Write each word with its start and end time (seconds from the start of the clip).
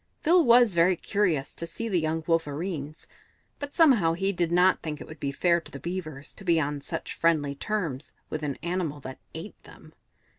Phil 0.23 0.43
was 0.43 0.73
very 0.73 0.95
curious 0.95 1.53
to 1.53 1.67
see 1.67 1.87
the 1.87 1.99
young 1.99 2.23
Wolverenes, 2.23 3.05
but 3.59 3.75
somehow 3.75 4.13
he 4.13 4.31
did 4.31 4.51
not 4.51 4.81
think 4.81 4.99
it 4.99 5.05
would 5.05 5.19
be 5.19 5.31
fair 5.31 5.61
to 5.61 5.71
the 5.71 5.79
Beavers 5.79 6.33
to 6.33 6.43
be 6.43 6.59
on 6.59 6.81
such 6.81 7.13
friendly 7.13 7.53
terms 7.53 8.11
with 8.27 8.41
an 8.41 8.57
animal 8.63 8.99
that 9.01 9.19
ate 9.35 9.61
them. 9.61 9.93